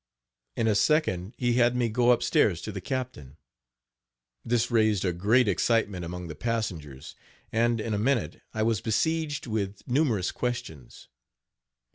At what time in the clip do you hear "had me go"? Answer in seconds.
1.57-2.09